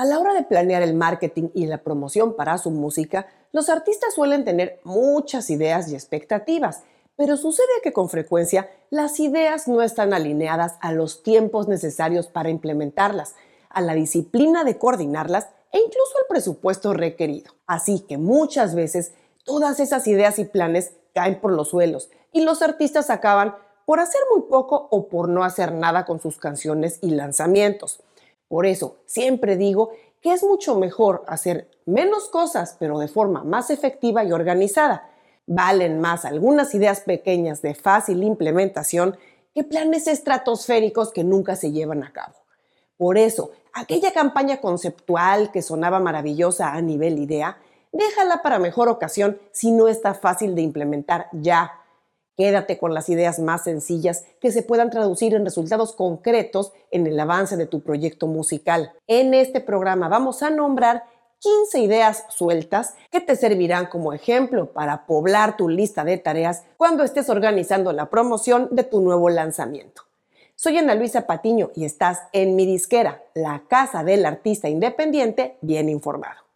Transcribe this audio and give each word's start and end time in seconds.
A 0.00 0.06
la 0.06 0.18
hora 0.18 0.32
de 0.32 0.44
planear 0.44 0.80
el 0.80 0.94
marketing 0.94 1.50
y 1.52 1.66
la 1.66 1.76
promoción 1.76 2.34
para 2.34 2.56
su 2.56 2.70
música, 2.70 3.26
los 3.52 3.68
artistas 3.68 4.14
suelen 4.14 4.46
tener 4.46 4.80
muchas 4.82 5.50
ideas 5.50 5.92
y 5.92 5.94
expectativas, 5.94 6.84
pero 7.16 7.36
sucede 7.36 7.66
que 7.82 7.92
con 7.92 8.08
frecuencia 8.08 8.70
las 8.88 9.20
ideas 9.20 9.68
no 9.68 9.82
están 9.82 10.14
alineadas 10.14 10.78
a 10.80 10.92
los 10.92 11.22
tiempos 11.22 11.68
necesarios 11.68 12.28
para 12.28 12.48
implementarlas, 12.48 13.34
a 13.68 13.82
la 13.82 13.92
disciplina 13.92 14.64
de 14.64 14.78
coordinarlas 14.78 15.48
e 15.70 15.76
incluso 15.76 16.16
al 16.18 16.28
presupuesto 16.30 16.94
requerido. 16.94 17.52
Así 17.66 18.00
que 18.00 18.16
muchas 18.16 18.74
veces 18.74 19.12
todas 19.44 19.80
esas 19.80 20.06
ideas 20.06 20.38
y 20.38 20.46
planes 20.46 20.94
caen 21.14 21.42
por 21.42 21.52
los 21.52 21.68
suelos 21.68 22.08
y 22.32 22.40
los 22.44 22.62
artistas 22.62 23.10
acaban 23.10 23.54
por 23.84 24.00
hacer 24.00 24.22
muy 24.34 24.44
poco 24.48 24.88
o 24.90 25.08
por 25.08 25.28
no 25.28 25.44
hacer 25.44 25.72
nada 25.72 26.06
con 26.06 26.22
sus 26.22 26.38
canciones 26.38 27.00
y 27.02 27.10
lanzamientos. 27.10 28.00
Por 28.50 28.66
eso 28.66 28.96
siempre 29.06 29.56
digo 29.56 29.90
que 30.20 30.32
es 30.32 30.42
mucho 30.42 30.76
mejor 30.76 31.22
hacer 31.28 31.70
menos 31.86 32.28
cosas 32.28 32.76
pero 32.80 32.98
de 32.98 33.06
forma 33.06 33.44
más 33.44 33.70
efectiva 33.70 34.24
y 34.24 34.32
organizada. 34.32 35.08
Valen 35.46 36.00
más 36.00 36.24
algunas 36.24 36.74
ideas 36.74 37.02
pequeñas 37.02 37.62
de 37.62 37.76
fácil 37.76 38.24
implementación 38.24 39.16
que 39.54 39.62
planes 39.62 40.08
estratosféricos 40.08 41.12
que 41.12 41.22
nunca 41.22 41.54
se 41.54 41.70
llevan 41.70 42.02
a 42.02 42.12
cabo. 42.12 42.34
Por 42.96 43.18
eso, 43.18 43.52
aquella 43.72 44.12
campaña 44.12 44.60
conceptual 44.60 45.52
que 45.52 45.62
sonaba 45.62 46.00
maravillosa 46.00 46.72
a 46.72 46.82
nivel 46.82 47.20
idea, 47.20 47.56
déjala 47.92 48.42
para 48.42 48.58
mejor 48.58 48.88
ocasión 48.88 49.38
si 49.52 49.70
no 49.70 49.86
está 49.86 50.14
fácil 50.14 50.56
de 50.56 50.62
implementar 50.62 51.28
ya. 51.30 51.79
Quédate 52.40 52.78
con 52.78 52.94
las 52.94 53.10
ideas 53.10 53.38
más 53.38 53.64
sencillas 53.64 54.24
que 54.40 54.50
se 54.50 54.62
puedan 54.62 54.88
traducir 54.88 55.34
en 55.34 55.44
resultados 55.44 55.92
concretos 55.92 56.72
en 56.90 57.06
el 57.06 57.20
avance 57.20 57.58
de 57.58 57.66
tu 57.66 57.82
proyecto 57.82 58.26
musical. 58.28 58.94
En 59.06 59.34
este 59.34 59.60
programa 59.60 60.08
vamos 60.08 60.42
a 60.42 60.48
nombrar 60.48 61.04
15 61.40 61.80
ideas 61.80 62.24
sueltas 62.30 62.94
que 63.10 63.20
te 63.20 63.36
servirán 63.36 63.88
como 63.88 64.14
ejemplo 64.14 64.72
para 64.72 65.04
poblar 65.04 65.58
tu 65.58 65.68
lista 65.68 66.02
de 66.02 66.16
tareas 66.16 66.64
cuando 66.78 67.04
estés 67.04 67.28
organizando 67.28 67.92
la 67.92 68.08
promoción 68.08 68.68
de 68.70 68.84
tu 68.84 69.02
nuevo 69.02 69.28
lanzamiento. 69.28 70.04
Soy 70.54 70.78
Ana 70.78 70.94
Luisa 70.94 71.26
Patiño 71.26 71.72
y 71.74 71.84
estás 71.84 72.22
en 72.32 72.56
mi 72.56 72.64
disquera, 72.64 73.22
la 73.34 73.64
casa 73.68 74.02
del 74.02 74.24
artista 74.24 74.66
independiente 74.70 75.58
bien 75.60 75.90
informado. 75.90 76.49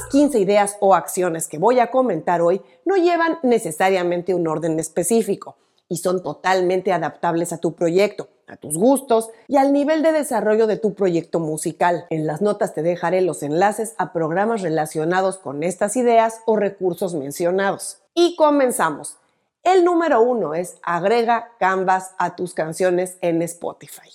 Estas 0.00 0.12
15 0.12 0.38
ideas 0.38 0.76
o 0.80 0.94
acciones 0.94 1.46
que 1.46 1.58
voy 1.58 1.78
a 1.78 1.90
comentar 1.90 2.40
hoy 2.40 2.62
no 2.86 2.96
llevan 2.96 3.38
necesariamente 3.42 4.34
un 4.34 4.48
orden 4.48 4.80
específico 4.80 5.56
y 5.90 5.98
son 5.98 6.22
totalmente 6.22 6.90
adaptables 6.92 7.52
a 7.52 7.58
tu 7.58 7.74
proyecto, 7.74 8.28
a 8.46 8.56
tus 8.56 8.78
gustos 8.78 9.28
y 9.46 9.58
al 9.58 9.74
nivel 9.74 10.02
de 10.02 10.12
desarrollo 10.12 10.66
de 10.66 10.78
tu 10.78 10.94
proyecto 10.94 11.38
musical. 11.38 12.06
En 12.08 12.26
las 12.26 12.40
notas 12.40 12.72
te 12.72 12.82
dejaré 12.82 13.20
los 13.20 13.42
enlaces 13.42 13.94
a 13.98 14.14
programas 14.14 14.62
relacionados 14.62 15.36
con 15.36 15.62
estas 15.62 15.96
ideas 15.96 16.40
o 16.46 16.56
recursos 16.56 17.14
mencionados. 17.14 17.98
Y 18.14 18.36
comenzamos. 18.36 19.18
El 19.62 19.84
número 19.84 20.22
uno 20.22 20.54
es 20.54 20.78
agrega 20.82 21.50
Canvas 21.58 22.14
a 22.16 22.36
tus 22.36 22.54
canciones 22.54 23.18
en 23.20 23.42
Spotify. 23.42 24.10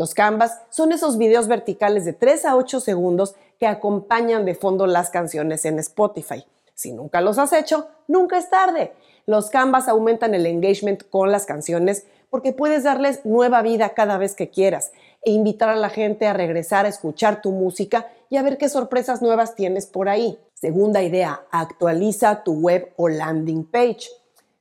Los 0.00 0.14
Canvas 0.14 0.62
son 0.70 0.92
esos 0.92 1.18
videos 1.18 1.46
verticales 1.46 2.06
de 2.06 2.14
3 2.14 2.46
a 2.46 2.56
8 2.56 2.80
segundos 2.80 3.34
que 3.58 3.66
acompañan 3.66 4.46
de 4.46 4.54
fondo 4.54 4.86
las 4.86 5.10
canciones 5.10 5.66
en 5.66 5.78
Spotify. 5.78 6.42
Si 6.72 6.90
nunca 6.90 7.20
los 7.20 7.36
has 7.36 7.52
hecho, 7.52 7.86
nunca 8.08 8.38
es 8.38 8.48
tarde. 8.48 8.94
Los 9.26 9.50
Canvas 9.50 9.88
aumentan 9.88 10.34
el 10.34 10.46
engagement 10.46 11.02
con 11.10 11.30
las 11.30 11.44
canciones 11.44 12.06
porque 12.30 12.54
puedes 12.54 12.84
darles 12.84 13.26
nueva 13.26 13.60
vida 13.60 13.90
cada 13.90 14.16
vez 14.16 14.34
que 14.34 14.48
quieras 14.48 14.92
e 15.20 15.32
invitar 15.32 15.68
a 15.68 15.76
la 15.76 15.90
gente 15.90 16.26
a 16.26 16.32
regresar 16.32 16.86
a 16.86 16.88
escuchar 16.88 17.42
tu 17.42 17.52
música 17.52 18.10
y 18.30 18.38
a 18.38 18.42
ver 18.42 18.56
qué 18.56 18.70
sorpresas 18.70 19.20
nuevas 19.20 19.54
tienes 19.54 19.84
por 19.86 20.08
ahí. 20.08 20.38
Segunda 20.54 21.02
idea, 21.02 21.42
actualiza 21.50 22.42
tu 22.42 22.54
web 22.54 22.90
o 22.96 23.10
landing 23.10 23.66
page. 23.66 24.08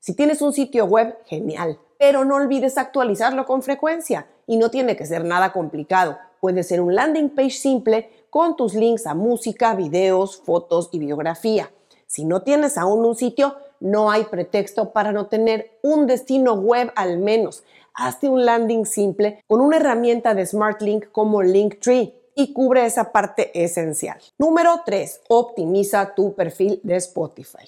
Si 0.01 0.13
tienes 0.13 0.41
un 0.41 0.51
sitio 0.51 0.83
web, 0.83 1.17
genial, 1.27 1.79
pero 1.97 2.25
no 2.25 2.35
olvides 2.35 2.77
actualizarlo 2.77 3.45
con 3.45 3.61
frecuencia 3.63 4.27
y 4.49 4.57
no 4.57 4.71
tiene 4.71 4.97
que 4.97 5.05
ser 5.05 5.23
nada 5.23 5.53
complicado. 5.53 6.17
Puede 6.41 6.63
ser 6.63 6.81
un 6.81 6.95
landing 6.95 7.29
page 7.29 7.51
simple 7.51 8.09
con 8.31 8.55
tus 8.55 8.73
links 8.73 9.05
a 9.05 9.13
música, 9.13 9.75
videos, 9.75 10.37
fotos 10.37 10.89
y 10.91 10.97
biografía. 10.97 11.71
Si 12.07 12.25
no 12.25 12.41
tienes 12.41 12.75
aún 12.75 13.05
un 13.05 13.15
sitio, 13.15 13.55
no 13.79 14.09
hay 14.09 14.23
pretexto 14.23 14.91
para 14.91 15.11
no 15.11 15.27
tener 15.27 15.77
un 15.83 16.07
destino 16.07 16.55
web 16.55 16.91
al 16.95 17.19
menos. 17.19 17.63
Hazte 17.93 18.27
un 18.27 18.43
landing 18.43 18.87
simple 18.87 19.43
con 19.45 19.61
una 19.61 19.77
herramienta 19.77 20.33
de 20.33 20.47
Smart 20.47 20.81
Link 20.81 21.11
como 21.11 21.43
Linktree 21.43 22.19
y 22.33 22.51
cubre 22.51 22.87
esa 22.87 23.11
parte 23.11 23.51
esencial. 23.53 24.17
Número 24.39 24.81
3. 24.83 25.21
Optimiza 25.29 26.15
tu 26.15 26.33
perfil 26.33 26.79
de 26.81 26.95
Spotify. 26.95 27.67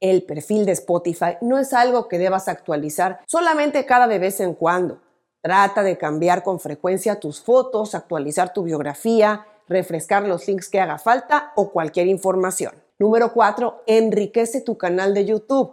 El 0.00 0.24
perfil 0.24 0.66
de 0.66 0.72
Spotify 0.72 1.36
no 1.42 1.58
es 1.58 1.72
algo 1.72 2.08
que 2.08 2.18
debas 2.18 2.48
actualizar 2.48 3.20
solamente 3.26 3.86
cada 3.86 4.08
de 4.08 4.18
vez 4.18 4.40
en 4.40 4.54
cuando. 4.54 5.00
Trata 5.48 5.82
de 5.82 5.96
cambiar 5.96 6.42
con 6.42 6.60
frecuencia 6.60 7.20
tus 7.20 7.40
fotos, 7.40 7.94
actualizar 7.94 8.52
tu 8.52 8.64
biografía, 8.64 9.46
refrescar 9.66 10.24
los 10.24 10.46
links 10.46 10.68
que 10.68 10.78
haga 10.78 10.98
falta 10.98 11.54
o 11.56 11.70
cualquier 11.70 12.06
información. 12.06 12.74
Número 12.98 13.32
4. 13.32 13.84
Enriquece 13.86 14.60
tu 14.60 14.76
canal 14.76 15.14
de 15.14 15.24
YouTube. 15.24 15.72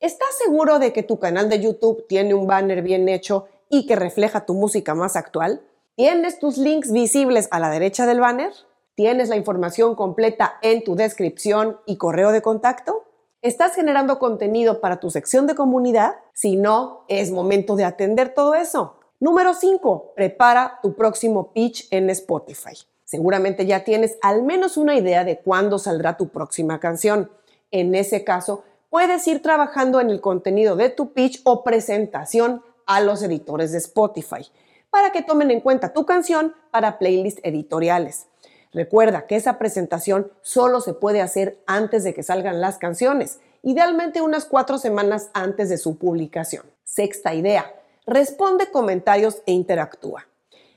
¿Estás 0.00 0.36
seguro 0.42 0.80
de 0.80 0.92
que 0.92 1.04
tu 1.04 1.20
canal 1.20 1.48
de 1.48 1.60
YouTube 1.60 2.04
tiene 2.08 2.34
un 2.34 2.48
banner 2.48 2.82
bien 2.82 3.08
hecho 3.08 3.46
y 3.68 3.86
que 3.86 3.94
refleja 3.94 4.44
tu 4.44 4.54
música 4.54 4.92
más 4.96 5.14
actual? 5.14 5.62
¿Tienes 5.94 6.40
tus 6.40 6.58
links 6.58 6.90
visibles 6.90 7.46
a 7.52 7.60
la 7.60 7.70
derecha 7.70 8.06
del 8.06 8.18
banner? 8.18 8.52
¿Tienes 8.96 9.28
la 9.28 9.36
información 9.36 9.94
completa 9.94 10.54
en 10.62 10.82
tu 10.82 10.96
descripción 10.96 11.78
y 11.86 11.96
correo 11.96 12.32
de 12.32 12.42
contacto? 12.42 13.04
¿Estás 13.40 13.76
generando 13.76 14.18
contenido 14.18 14.80
para 14.80 14.98
tu 14.98 15.10
sección 15.10 15.46
de 15.46 15.54
comunidad? 15.54 16.16
Si 16.32 16.56
no, 16.56 17.04
es 17.06 17.30
momento 17.30 17.76
de 17.76 17.84
atender 17.84 18.34
todo 18.34 18.56
eso. 18.56 18.98
Número 19.22 19.54
5. 19.54 20.14
Prepara 20.16 20.80
tu 20.82 20.96
próximo 20.96 21.52
pitch 21.52 21.86
en 21.92 22.10
Spotify. 22.10 22.76
Seguramente 23.04 23.66
ya 23.66 23.84
tienes 23.84 24.18
al 24.20 24.42
menos 24.42 24.76
una 24.76 24.96
idea 24.96 25.22
de 25.22 25.38
cuándo 25.38 25.78
saldrá 25.78 26.16
tu 26.16 26.30
próxima 26.30 26.80
canción. 26.80 27.30
En 27.70 27.94
ese 27.94 28.24
caso, 28.24 28.64
puedes 28.90 29.24
ir 29.28 29.40
trabajando 29.40 30.00
en 30.00 30.10
el 30.10 30.20
contenido 30.20 30.74
de 30.74 30.90
tu 30.90 31.12
pitch 31.12 31.40
o 31.44 31.62
presentación 31.62 32.64
a 32.84 33.00
los 33.00 33.22
editores 33.22 33.70
de 33.70 33.78
Spotify 33.78 34.50
para 34.90 35.12
que 35.12 35.22
tomen 35.22 35.52
en 35.52 35.60
cuenta 35.60 35.92
tu 35.92 36.04
canción 36.04 36.56
para 36.72 36.98
playlists 36.98 37.42
editoriales. 37.44 38.26
Recuerda 38.72 39.28
que 39.28 39.36
esa 39.36 39.56
presentación 39.56 40.32
solo 40.40 40.80
se 40.80 40.94
puede 40.94 41.20
hacer 41.20 41.62
antes 41.68 42.02
de 42.02 42.12
que 42.12 42.24
salgan 42.24 42.60
las 42.60 42.76
canciones, 42.76 43.38
idealmente 43.62 44.20
unas 44.20 44.46
cuatro 44.46 44.78
semanas 44.78 45.30
antes 45.32 45.68
de 45.68 45.78
su 45.78 45.96
publicación. 45.96 46.64
Sexta 46.82 47.34
idea, 47.34 47.72
responde 48.06 48.70
comentarios 48.70 49.42
e 49.46 49.52
interactúa. 49.52 50.26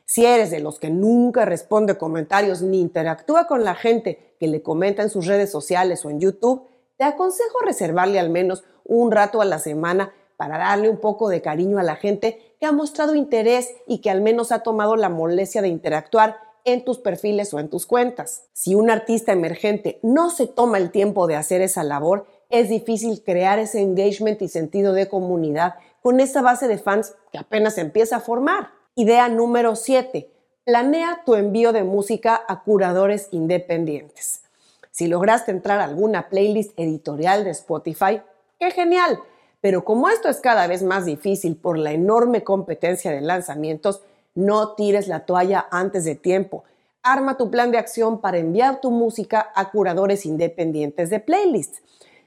Si 0.06 0.26
eres 0.26 0.52
de 0.52 0.60
los 0.60 0.80
que 0.80 0.90
nunca 0.90 1.46
responde 1.46 1.98
comentarios 1.98 2.62
ni 2.62 2.80
interactúa 2.80 3.48
con 3.48 3.64
la 3.64 3.74
gente 3.74 4.36
que 4.40 4.48
le 4.48 4.62
comenta 4.62 5.02
en 5.02 5.10
sus 5.10 5.26
redes 5.26 5.52
sociales 5.52 6.06
o 6.06 6.12
en 6.12 6.20
YouTube, 6.20 6.68
te 6.98 7.04
aconsejo 7.04 7.60
reservarle 7.66 8.20
al 8.20 8.30
menos 8.30 8.64
un 8.84 9.12
rato 9.12 9.42
a 9.42 9.46
la 9.46 9.60
semana 9.60 10.14
para 10.38 10.58
darle 10.58 10.90
un 10.90 10.98
poco 10.98 11.30
de 11.30 11.42
cariño 11.42 11.80
a 11.80 11.84
la 11.84 11.96
gente 11.96 12.56
que 12.60 12.66
ha 12.66 12.72
mostrado 12.72 13.16
interés 13.16 13.74
y 13.88 14.00
que 14.00 14.12
al 14.12 14.22
menos 14.22 14.52
ha 14.52 14.60
tomado 14.60 14.96
la 14.96 15.10
molestia 15.10 15.62
de 15.62 15.70
interactuar 15.70 16.38
en 16.66 16.84
tus 16.84 17.00
perfiles 17.00 17.54
o 17.54 17.60
en 17.60 17.70
tus 17.70 17.86
cuentas. 17.86 18.44
Si 18.54 18.76
un 18.76 18.90
artista 18.90 19.32
emergente 19.32 20.00
no 20.04 20.30
se 20.30 20.48
toma 20.48 20.78
el 20.78 20.92
tiempo 20.92 21.28
de 21.28 21.36
hacer 21.36 21.62
esa 21.62 21.84
labor, 21.84 22.28
es 22.50 22.70
difícil 22.70 23.24
crear 23.24 23.60
ese 23.60 23.82
engagement 23.82 24.42
y 24.42 24.50
sentido 24.50 24.94
de 24.94 25.08
comunidad 25.08 25.76
con 26.06 26.20
esa 26.20 26.44
base 26.44 26.68
de 26.68 26.78
fans 26.78 27.16
que 27.32 27.40
apenas 27.40 27.80
empieza 27.80 28.18
a 28.18 28.20
formar. 28.20 28.70
Idea 28.94 29.28
número 29.28 29.76
7. 29.76 30.30
Planea 30.64 31.24
tu 31.26 31.34
envío 31.34 31.74
de 31.74 31.84
música 31.84 32.44
a 32.48 32.62
curadores 32.62 33.30
independientes. 33.32 34.44
Si 34.92 35.08
lograste 35.08 35.50
entrar 35.50 35.80
a 35.80 35.86
alguna 35.86 36.30
playlist 36.30 36.80
editorial 36.80 37.44
de 37.44 37.50
Spotify, 37.50 38.22
¡qué 38.60 38.70
genial! 38.70 39.20
Pero 39.62 39.84
como 39.84 40.08
esto 40.08 40.30
es 40.30 40.42
cada 40.42 40.68
vez 40.68 40.84
más 40.84 41.06
difícil 41.06 41.56
por 41.56 41.76
la 41.76 41.92
enorme 41.92 42.44
competencia 42.44 43.10
de 43.10 43.22
lanzamientos, 43.22 44.04
no 44.36 44.76
tires 44.76 45.08
la 45.08 45.26
toalla 45.26 45.66
antes 45.72 46.06
de 46.06 46.14
tiempo. 46.14 46.66
Arma 47.02 47.36
tu 47.36 47.50
plan 47.50 47.72
de 47.72 47.80
acción 47.80 48.22
para 48.22 48.38
enviar 48.38 48.80
tu 48.80 48.92
música 48.92 49.52
a 49.56 49.72
curadores 49.72 50.28
independientes 50.28 51.10
de 51.10 51.20
playlists. 51.20 51.82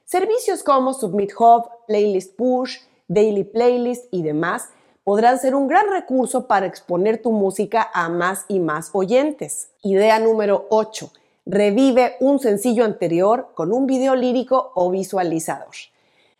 Servicios 0.04 0.64
como 0.64 0.94
Submit 0.94 1.30
Hub, 1.38 1.70
Playlist 1.86 2.34
Push, 2.34 2.78
Daily 3.08 3.44
Playlist 3.44 4.06
y 4.10 4.22
demás 4.22 4.68
podrán 5.02 5.38
ser 5.38 5.54
un 5.54 5.66
gran 5.66 5.90
recurso 5.90 6.46
para 6.46 6.66
exponer 6.66 7.22
tu 7.22 7.32
música 7.32 7.90
a 7.94 8.10
más 8.10 8.44
y 8.48 8.60
más 8.60 8.90
oyentes. 8.92 9.70
Idea 9.82 10.18
número 10.18 10.66
8. 10.68 11.10
Revive 11.46 12.16
un 12.20 12.38
sencillo 12.38 12.84
anterior 12.84 13.48
con 13.54 13.72
un 13.72 13.86
video 13.86 14.14
lírico 14.14 14.72
o 14.74 14.90
visualizador. 14.90 15.74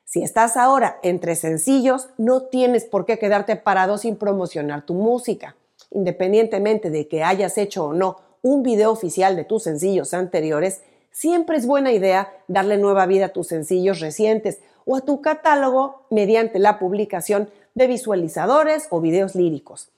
Si 0.05 0.23
estás 0.23 0.59
ahora 0.59 0.99
entre 1.03 1.35
sencillos, 1.35 2.11
no 2.19 2.43
tienes 2.43 2.85
por 2.85 3.07
qué 3.07 3.19
quedarte 3.19 3.57
parado 3.57 3.97
sin 3.97 4.17
promocionar 4.17 4.85
tu 4.85 4.93
música. 4.93 5.57
Independientemente 5.91 6.91
de 6.91 7.09
que 7.09 7.25
hayas 7.25 7.57
hecho 7.57 7.87
o 7.87 7.93
no 7.95 8.17
un 8.43 8.63
video 8.63 8.91
oficial 8.91 9.35
de 9.37 9.45
tus 9.45 9.63
sencillos 9.63 10.13
anteriores, 10.13 10.83
siempre 11.11 11.57
es 11.57 11.67
buena 11.67 11.93
idea 11.93 12.31
darle 12.47 12.77
nueva 12.77 13.07
vida 13.07 13.27
a 13.27 13.33
tus 13.33 13.49
sencillos 13.49 14.01
recientes 14.01 14.61
o 14.89 14.97
a 14.97 15.03
tu 15.03 15.21
catálogo 15.21 16.07
mediante 16.09 16.59
la 16.59 16.79
publicación 16.79 17.51
de 17.75 17.87
visualizadores 17.87 18.89
o 18.89 19.03
videos 19.03 19.35
líricos. 19.35 19.91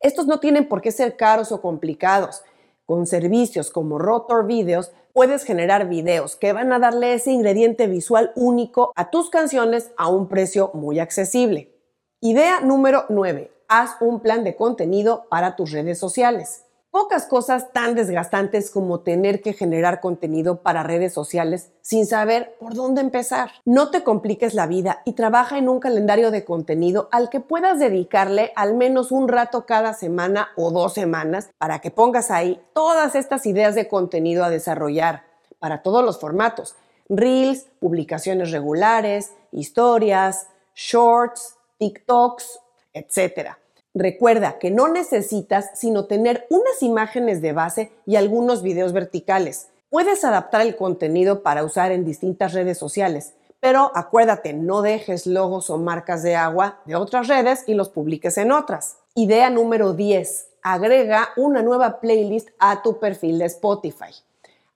Estos 0.00 0.26
no 0.26 0.40
tienen 0.40 0.68
por 0.68 0.82
qué 0.82 0.90
ser 0.90 1.16
caros 1.16 1.52
o 1.52 1.62
complicados. 1.62 2.42
Con 2.84 3.06
servicios 3.06 3.70
como 3.70 4.00
Rotor 4.00 4.44
Videos 4.46 4.90
puedes 5.12 5.44
generar 5.44 5.88
videos 5.88 6.34
que 6.34 6.52
van 6.52 6.72
a 6.72 6.80
darle 6.80 7.14
ese 7.14 7.30
ingrediente 7.30 7.86
visual 7.86 8.32
único 8.34 8.92
a 8.96 9.10
tus 9.10 9.30
canciones 9.30 9.92
a 9.96 10.08
un 10.08 10.26
precio 10.28 10.72
muy 10.74 10.98
accesible. 10.98 11.72
Idea 12.20 12.60
número 12.60 13.04
9. 13.10 13.52
Haz 13.68 13.92
un 14.00 14.18
plan 14.18 14.42
de 14.42 14.56
contenido 14.56 15.26
para 15.30 15.54
tus 15.54 15.70
redes 15.70 16.00
sociales. 16.00 16.64
Pocas 16.92 17.24
cosas 17.24 17.72
tan 17.72 17.94
desgastantes 17.94 18.70
como 18.70 19.00
tener 19.00 19.40
que 19.40 19.54
generar 19.54 20.02
contenido 20.02 20.60
para 20.60 20.82
redes 20.82 21.14
sociales 21.14 21.70
sin 21.80 22.04
saber 22.04 22.54
por 22.60 22.74
dónde 22.74 23.00
empezar. 23.00 23.50
No 23.64 23.90
te 23.90 24.02
compliques 24.02 24.52
la 24.52 24.66
vida 24.66 25.00
y 25.06 25.14
trabaja 25.14 25.56
en 25.56 25.70
un 25.70 25.80
calendario 25.80 26.30
de 26.30 26.44
contenido 26.44 27.08
al 27.10 27.30
que 27.30 27.40
puedas 27.40 27.78
dedicarle 27.78 28.52
al 28.56 28.74
menos 28.74 29.10
un 29.10 29.28
rato 29.28 29.64
cada 29.64 29.94
semana 29.94 30.50
o 30.54 30.70
dos 30.70 30.92
semanas 30.92 31.48
para 31.56 31.78
que 31.78 31.90
pongas 31.90 32.30
ahí 32.30 32.60
todas 32.74 33.14
estas 33.14 33.46
ideas 33.46 33.74
de 33.74 33.88
contenido 33.88 34.44
a 34.44 34.50
desarrollar 34.50 35.24
para 35.60 35.80
todos 35.80 36.04
los 36.04 36.20
formatos. 36.20 36.76
Reels, 37.08 37.68
publicaciones 37.80 38.50
regulares, 38.50 39.32
historias, 39.50 40.46
shorts, 40.74 41.56
TikToks, 41.78 42.60
etc. 42.92 43.61
Recuerda 43.94 44.58
que 44.58 44.70
no 44.70 44.88
necesitas 44.88 45.70
sino 45.74 46.06
tener 46.06 46.46
unas 46.48 46.82
imágenes 46.82 47.42
de 47.42 47.52
base 47.52 47.92
y 48.06 48.16
algunos 48.16 48.62
videos 48.62 48.94
verticales. 48.94 49.68
Puedes 49.90 50.24
adaptar 50.24 50.62
el 50.62 50.76
contenido 50.76 51.42
para 51.42 51.62
usar 51.62 51.92
en 51.92 52.06
distintas 52.06 52.54
redes 52.54 52.78
sociales, 52.78 53.34
pero 53.60 53.92
acuérdate, 53.94 54.54
no 54.54 54.80
dejes 54.80 55.26
logos 55.26 55.68
o 55.68 55.76
marcas 55.76 56.22
de 56.22 56.36
agua 56.36 56.80
de 56.86 56.94
otras 56.94 57.28
redes 57.28 57.64
y 57.66 57.74
los 57.74 57.90
publiques 57.90 58.38
en 58.38 58.50
otras. 58.50 58.96
Idea 59.14 59.50
número 59.50 59.92
10. 59.92 60.48
Agrega 60.62 61.28
una 61.36 61.60
nueva 61.62 62.00
playlist 62.00 62.48
a 62.58 62.80
tu 62.80 62.98
perfil 62.98 63.38
de 63.38 63.44
Spotify. 63.44 64.14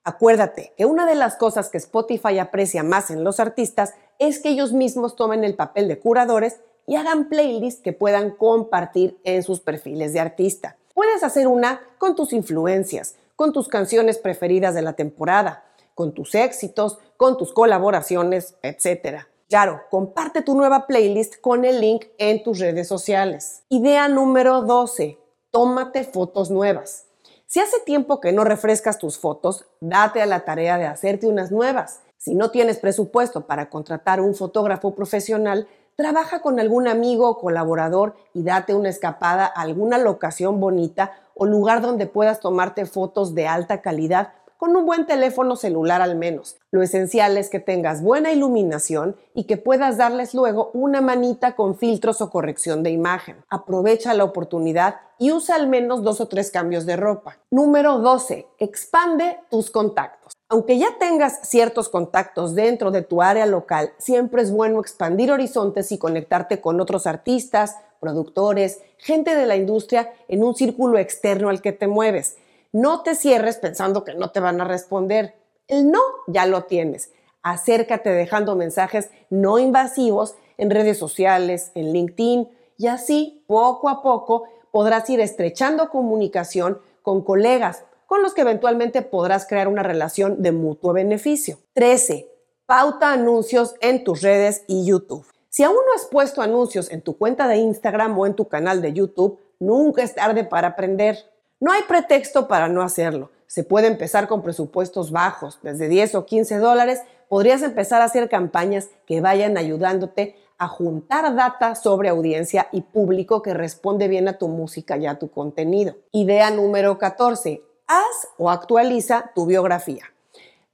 Acuérdate 0.04 0.74
que 0.76 0.84
una 0.84 1.06
de 1.06 1.14
las 1.14 1.36
cosas 1.36 1.70
que 1.70 1.78
Spotify 1.78 2.38
aprecia 2.38 2.82
más 2.82 3.10
en 3.10 3.24
los 3.24 3.40
artistas 3.40 3.94
es 4.18 4.40
que 4.40 4.50
ellos 4.50 4.72
mismos 4.72 5.16
tomen 5.16 5.42
el 5.42 5.56
papel 5.56 5.88
de 5.88 5.98
curadores 5.98 6.60
y 6.86 6.96
hagan 6.96 7.28
playlists 7.28 7.82
que 7.82 7.92
puedan 7.92 8.30
compartir 8.30 9.18
en 9.24 9.42
sus 9.42 9.60
perfiles 9.60 10.12
de 10.12 10.20
artista. 10.20 10.76
Puedes 10.94 11.22
hacer 11.22 11.48
una 11.48 11.80
con 11.98 12.14
tus 12.16 12.32
influencias, 12.32 13.16
con 13.34 13.52
tus 13.52 13.68
canciones 13.68 14.18
preferidas 14.18 14.74
de 14.74 14.82
la 14.82 14.94
temporada, 14.94 15.64
con 15.94 16.12
tus 16.12 16.34
éxitos, 16.34 16.98
con 17.16 17.36
tus 17.36 17.52
colaboraciones, 17.52 18.54
etc. 18.62 19.24
Claro, 19.48 19.82
comparte 19.90 20.42
tu 20.42 20.54
nueva 20.54 20.86
playlist 20.86 21.40
con 21.40 21.64
el 21.64 21.80
link 21.80 22.06
en 22.18 22.42
tus 22.42 22.58
redes 22.58 22.88
sociales. 22.88 23.62
Idea 23.68 24.08
número 24.08 24.62
12. 24.62 25.18
Tómate 25.50 26.04
fotos 26.04 26.50
nuevas. 26.50 27.06
Si 27.46 27.60
hace 27.60 27.78
tiempo 27.80 28.20
que 28.20 28.32
no 28.32 28.42
refrescas 28.44 28.98
tus 28.98 29.18
fotos, 29.18 29.66
date 29.80 30.20
a 30.20 30.26
la 30.26 30.44
tarea 30.44 30.78
de 30.78 30.86
hacerte 30.86 31.28
unas 31.28 31.52
nuevas. 31.52 32.00
Si 32.18 32.34
no 32.34 32.50
tienes 32.50 32.78
presupuesto 32.78 33.46
para 33.46 33.70
contratar 33.70 34.20
un 34.20 34.34
fotógrafo 34.34 34.94
profesional, 34.94 35.68
Trabaja 35.96 36.40
con 36.40 36.60
algún 36.60 36.88
amigo 36.88 37.26
o 37.26 37.38
colaborador 37.38 38.16
y 38.34 38.42
date 38.42 38.74
una 38.74 38.90
escapada 38.90 39.46
a 39.46 39.62
alguna 39.62 39.96
locación 39.96 40.60
bonita 40.60 41.12
o 41.34 41.46
lugar 41.46 41.80
donde 41.80 42.06
puedas 42.06 42.40
tomarte 42.40 42.84
fotos 42.84 43.34
de 43.34 43.46
alta 43.48 43.80
calidad 43.80 44.34
con 44.58 44.76
un 44.76 44.84
buen 44.84 45.06
teléfono 45.06 45.56
celular 45.56 46.02
al 46.02 46.14
menos. 46.14 46.56
Lo 46.70 46.82
esencial 46.82 47.38
es 47.38 47.48
que 47.48 47.60
tengas 47.60 48.02
buena 48.02 48.30
iluminación 48.30 49.16
y 49.34 49.44
que 49.44 49.56
puedas 49.56 49.96
darles 49.96 50.34
luego 50.34 50.70
una 50.74 51.00
manita 51.00 51.56
con 51.56 51.76
filtros 51.78 52.20
o 52.20 52.28
corrección 52.28 52.82
de 52.82 52.90
imagen. 52.90 53.36
Aprovecha 53.48 54.12
la 54.12 54.24
oportunidad 54.24 54.96
y 55.18 55.32
usa 55.32 55.56
al 55.56 55.66
menos 55.66 56.02
dos 56.02 56.20
o 56.20 56.28
tres 56.28 56.50
cambios 56.50 56.84
de 56.84 56.96
ropa. 56.96 57.38
Número 57.50 57.98
12. 57.98 58.46
Expande 58.58 59.38
tus 59.50 59.70
contactos. 59.70 60.35
Aunque 60.48 60.78
ya 60.78 60.96
tengas 61.00 61.40
ciertos 61.48 61.88
contactos 61.88 62.54
dentro 62.54 62.92
de 62.92 63.02
tu 63.02 63.20
área 63.20 63.46
local, 63.46 63.92
siempre 63.98 64.42
es 64.42 64.52
bueno 64.52 64.78
expandir 64.80 65.32
horizontes 65.32 65.90
y 65.90 65.98
conectarte 65.98 66.60
con 66.60 66.80
otros 66.80 67.08
artistas, 67.08 67.76
productores, 67.98 68.80
gente 68.96 69.34
de 69.34 69.46
la 69.46 69.56
industria 69.56 70.12
en 70.28 70.44
un 70.44 70.54
círculo 70.54 70.98
externo 70.98 71.48
al 71.48 71.60
que 71.60 71.72
te 71.72 71.88
mueves. 71.88 72.36
No 72.70 73.02
te 73.02 73.16
cierres 73.16 73.56
pensando 73.56 74.04
que 74.04 74.14
no 74.14 74.30
te 74.30 74.38
van 74.38 74.60
a 74.60 74.64
responder. 74.64 75.34
El 75.66 75.90
no 75.90 76.00
ya 76.28 76.46
lo 76.46 76.62
tienes. 76.64 77.10
Acércate 77.42 78.10
dejando 78.10 78.54
mensajes 78.54 79.10
no 79.30 79.58
invasivos 79.58 80.36
en 80.58 80.70
redes 80.70 80.96
sociales, 80.96 81.72
en 81.74 81.92
LinkedIn 81.92 82.48
y 82.78 82.86
así, 82.86 83.42
poco 83.48 83.88
a 83.88 84.00
poco, 84.00 84.44
podrás 84.70 85.10
ir 85.10 85.18
estrechando 85.18 85.90
comunicación 85.90 86.78
con 87.02 87.22
colegas 87.22 87.82
con 88.06 88.22
los 88.22 88.34
que 88.34 88.42
eventualmente 88.42 89.02
podrás 89.02 89.46
crear 89.46 89.68
una 89.68 89.82
relación 89.82 90.42
de 90.42 90.52
mutuo 90.52 90.92
beneficio. 90.92 91.58
13. 91.74 92.30
Pauta 92.66 93.12
anuncios 93.12 93.74
en 93.80 94.04
tus 94.04 94.22
redes 94.22 94.64
y 94.66 94.86
YouTube. 94.86 95.26
Si 95.48 95.62
aún 95.62 95.76
no 95.76 95.94
has 95.94 96.06
puesto 96.06 96.42
anuncios 96.42 96.90
en 96.90 97.02
tu 97.02 97.16
cuenta 97.16 97.48
de 97.48 97.56
Instagram 97.56 98.18
o 98.18 98.26
en 98.26 98.34
tu 98.34 98.48
canal 98.48 98.82
de 98.82 98.92
YouTube, 98.92 99.38
nunca 99.58 100.02
es 100.02 100.14
tarde 100.14 100.44
para 100.44 100.68
aprender. 100.68 101.18
No 101.60 101.72
hay 101.72 101.82
pretexto 101.82 102.46
para 102.48 102.68
no 102.68 102.82
hacerlo. 102.82 103.30
Se 103.46 103.64
puede 103.64 103.86
empezar 103.86 104.28
con 104.28 104.42
presupuestos 104.42 105.10
bajos, 105.10 105.58
desde 105.62 105.88
10 105.88 106.16
o 106.16 106.26
15 106.26 106.58
dólares. 106.58 107.00
Podrías 107.28 107.62
empezar 107.62 108.02
a 108.02 108.04
hacer 108.04 108.28
campañas 108.28 108.88
que 109.06 109.20
vayan 109.20 109.56
ayudándote 109.56 110.36
a 110.58 110.68
juntar 110.68 111.34
data 111.34 111.74
sobre 111.74 112.08
audiencia 112.08 112.68
y 112.72 112.82
público 112.82 113.42
que 113.42 113.54
responde 113.54 114.08
bien 114.08 114.28
a 114.28 114.38
tu 114.38 114.48
música 114.48 114.96
y 114.96 115.06
a 115.06 115.18
tu 115.18 115.30
contenido. 115.30 115.96
Idea 116.12 116.50
número 116.50 116.98
14 116.98 117.62
haz 117.86 118.28
o 118.36 118.50
actualiza 118.50 119.30
tu 119.34 119.46
biografía. 119.46 120.04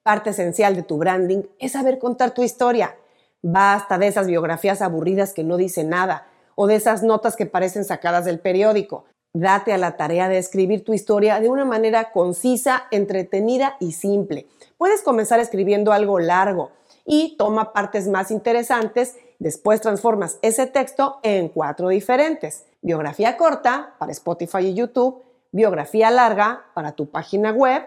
Parte 0.03 0.31
esencial 0.31 0.75
de 0.75 0.83
tu 0.83 0.99
branding 0.99 1.43
es 1.59 1.73
saber 1.73 1.99
contar 1.99 2.33
tu 2.33 2.43
historia. 2.43 2.97
Basta 3.43 3.99
de 3.99 4.09
esas 4.09 4.27
biografías 4.27 4.83
aburridas 4.83 5.33
que 5.33 5.45
no 5.45 5.57
dicen 5.57 5.91
nada 5.91 6.27
o 6.55 6.67
de 6.67 6.77
esas 6.77 7.03
notas 7.03 7.37
que 7.37 7.47
parecen 7.47 7.85
sacadas 7.85 8.25
del 8.25 8.41
periódico. 8.41 9.05
Date 9.35 9.73
a 9.73 9.79
la 9.79 9.97
tarea 9.97 10.29
de 10.29 10.39
escribir 10.39 10.85
tu 10.85 10.93
historia 10.93 11.41
de 11.41 11.49
una 11.49 11.65
manera 11.65 12.13
concisa, 12.13 12.85
entretenida 12.91 13.77
y 13.81 13.93
simple. 13.93 14.47
Puedes 14.77 15.03
comenzar 15.03 15.41
escribiendo 15.41 15.93
algo 15.93 16.19
largo 16.19 16.71
y 17.07 17.37
toma 17.37 17.73
partes 17.73 18.09
más 18.09 18.31
interesantes, 18.31 19.17
después 19.39 19.81
transformas 19.81 20.39
ese 20.43 20.67
texto 20.67 21.19
en 21.23 21.49
cuatro 21.49 21.89
diferentes. 21.89 22.65
Biografía 22.83 23.37
corta 23.37 23.95
para 23.99 24.13
Spotify 24.13 24.67
y 24.67 24.75
YouTube, 24.75 25.23
biografía 25.53 26.11
larga 26.11 26.65
para 26.75 26.93
tu 26.93 27.11
página 27.11 27.53
web, 27.53 27.85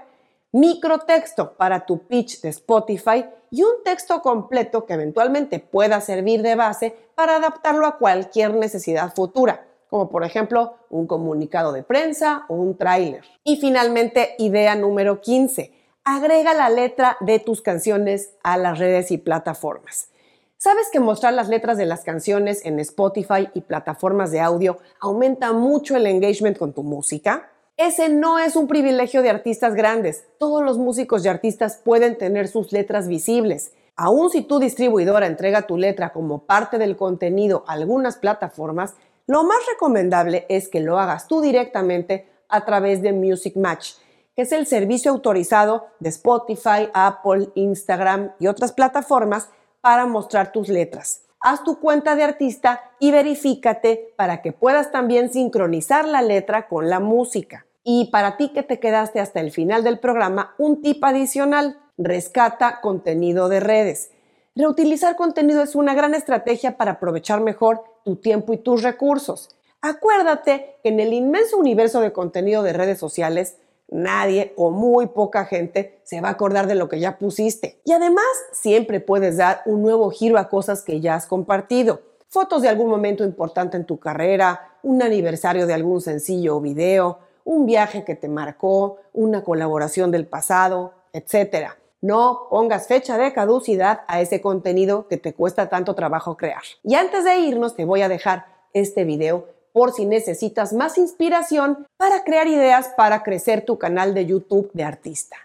microtexto 0.51 1.57
para 1.57 1.85
tu 1.85 2.07
pitch 2.07 2.39
de 2.41 2.49
Spotify 2.49 3.25
y 3.51 3.63
un 3.63 3.83
texto 3.83 4.21
completo 4.21 4.85
que 4.85 4.93
eventualmente 4.93 5.59
pueda 5.59 5.99
servir 5.99 6.41
de 6.41 6.55
base 6.55 6.95
para 7.15 7.37
adaptarlo 7.37 7.85
a 7.85 7.97
cualquier 7.97 8.53
necesidad 8.53 9.13
futura, 9.13 9.65
como 9.89 10.09
por 10.09 10.23
ejemplo 10.23 10.75
un 10.89 11.07
comunicado 11.07 11.73
de 11.73 11.83
prensa 11.83 12.45
o 12.47 12.55
un 12.55 12.77
tráiler. 12.77 13.23
Y 13.43 13.57
finalmente, 13.57 14.35
idea 14.37 14.75
número 14.75 15.19
15. 15.19 15.73
Agrega 16.03 16.53
la 16.53 16.69
letra 16.69 17.17
de 17.19 17.39
tus 17.39 17.61
canciones 17.61 18.35
a 18.43 18.57
las 18.57 18.77
redes 18.77 19.11
y 19.11 19.17
plataformas. 19.17 20.09
¿Sabes 20.57 20.87
que 20.91 20.99
mostrar 20.99 21.33
las 21.33 21.49
letras 21.49 21.77
de 21.77 21.85
las 21.85 22.03
canciones 22.03 22.65
en 22.65 22.79
Spotify 22.79 23.49
y 23.53 23.61
plataformas 23.61 24.31
de 24.31 24.39
audio 24.39 24.77
aumenta 25.01 25.51
mucho 25.51 25.95
el 25.97 26.07
engagement 26.07 26.57
con 26.57 26.73
tu 26.73 26.81
música? 26.81 27.51
Ese 27.77 28.07
no 28.07 28.39
es 28.39 28.55
un 28.55 28.69
privilegio 28.69 29.21
de 29.21 29.29
artistas 29.29 29.73
grandes. 29.73 30.23
Todos 30.39 30.63
los 30.63 30.77
músicos 30.77 31.25
y 31.25 31.27
artistas 31.27 31.81
pueden 31.83 32.17
tener 32.17 32.47
sus 32.47 32.71
letras 32.71 33.09
visibles. 33.09 33.73
Aún 33.97 34.29
si 34.29 34.43
tu 34.43 34.59
distribuidora 34.59 35.27
entrega 35.27 35.67
tu 35.67 35.77
letra 35.77 36.13
como 36.13 36.45
parte 36.45 36.77
del 36.77 36.95
contenido 36.95 37.65
a 37.67 37.73
algunas 37.73 38.15
plataformas, 38.15 38.95
lo 39.27 39.43
más 39.43 39.57
recomendable 39.69 40.45
es 40.47 40.69
que 40.69 40.79
lo 40.79 40.99
hagas 40.99 41.27
tú 41.27 41.41
directamente 41.41 42.29
a 42.47 42.63
través 42.63 43.01
de 43.01 43.11
Music 43.11 43.57
Match, 43.57 43.95
que 44.37 44.43
es 44.43 44.53
el 44.53 44.67
servicio 44.67 45.11
autorizado 45.11 45.87
de 45.99 46.09
Spotify, 46.09 46.89
Apple, 46.93 47.49
Instagram 47.55 48.31
y 48.39 48.47
otras 48.47 48.71
plataformas 48.71 49.49
para 49.81 50.05
mostrar 50.05 50.53
tus 50.53 50.69
letras. 50.69 51.23
Haz 51.41 51.63
tu 51.63 51.79
cuenta 51.79 52.15
de 52.15 52.23
artista 52.23 52.91
y 52.99 53.11
verifícate 53.11 54.13
para 54.15 54.41
que 54.41 54.51
puedas 54.51 54.91
también 54.91 55.31
sincronizar 55.31 56.07
la 56.07 56.21
letra 56.21 56.67
con 56.67 56.89
la 56.89 56.99
música. 56.99 57.64
Y 57.87 58.05
para 58.05 58.35
ti 58.35 58.49
que 58.49 58.63
te 58.63 58.79
quedaste 58.79 59.19
hasta 59.19 59.39
el 59.39 59.51
final 59.51 59.83
del 59.83 59.99
programa, 59.99 60.55
un 60.57 60.81
tip 60.81 61.03
adicional, 61.03 61.77
rescata 61.99 62.81
contenido 62.81 63.47
de 63.47 63.59
redes. 63.59 64.09
Reutilizar 64.55 65.15
contenido 65.15 65.61
es 65.61 65.75
una 65.75 65.93
gran 65.93 66.15
estrategia 66.15 66.77
para 66.77 66.93
aprovechar 66.93 67.41
mejor 67.41 67.83
tu 68.03 68.15
tiempo 68.15 68.53
y 68.53 68.57
tus 68.57 68.81
recursos. 68.81 69.55
Acuérdate 69.81 70.77
que 70.81 70.89
en 70.89 70.99
el 70.99 71.13
inmenso 71.13 71.57
universo 71.57 72.01
de 72.01 72.11
contenido 72.11 72.63
de 72.63 72.73
redes 72.73 72.97
sociales, 72.97 73.57
nadie 73.87 74.53
o 74.57 74.71
muy 74.71 75.05
poca 75.05 75.45
gente 75.45 76.01
se 76.05 76.21
va 76.21 76.29
a 76.29 76.31
acordar 76.31 76.65
de 76.65 76.73
lo 76.73 76.89
que 76.89 76.99
ya 76.99 77.19
pusiste. 77.19 77.81
Y 77.85 77.91
además, 77.91 78.25
siempre 78.51 78.99
puedes 78.99 79.37
dar 79.37 79.61
un 79.67 79.83
nuevo 79.83 80.09
giro 80.09 80.39
a 80.39 80.49
cosas 80.49 80.81
que 80.81 81.01
ya 81.01 81.13
has 81.13 81.27
compartido. 81.27 82.01
Fotos 82.29 82.63
de 82.63 82.69
algún 82.69 82.89
momento 82.89 83.23
importante 83.23 83.77
en 83.77 83.85
tu 83.85 83.99
carrera, 83.99 84.75
un 84.81 85.03
aniversario 85.03 85.67
de 85.67 85.75
algún 85.75 86.01
sencillo 86.01 86.57
o 86.57 86.61
video, 86.61 87.19
un 87.45 87.65
viaje 87.65 88.03
que 88.03 88.15
te 88.15 88.27
marcó, 88.27 88.97
una 89.13 89.43
colaboración 89.43 90.11
del 90.11 90.27
pasado, 90.27 90.93
etc. 91.13 91.69
No 92.01 92.47
pongas 92.49 92.87
fecha 92.87 93.17
de 93.17 93.31
caducidad 93.31 94.01
a 94.07 94.19
ese 94.19 94.41
contenido 94.41 95.07
que 95.07 95.17
te 95.17 95.33
cuesta 95.33 95.69
tanto 95.69 95.95
trabajo 95.95 96.35
crear. 96.35 96.63
Y 96.83 96.95
antes 96.95 97.23
de 97.23 97.37
irnos 97.37 97.75
te 97.75 97.85
voy 97.85 98.01
a 98.01 98.09
dejar 98.09 98.45
este 98.73 99.05
video 99.05 99.47
por 99.71 99.91
si 99.91 100.05
necesitas 100.05 100.73
más 100.73 100.97
inspiración 100.97 101.87
para 101.97 102.23
crear 102.23 102.47
ideas 102.47 102.89
para 102.97 103.23
crecer 103.23 103.63
tu 103.63 103.77
canal 103.77 104.13
de 104.13 104.25
YouTube 104.25 104.69
de 104.73 104.83
artista. 104.83 105.37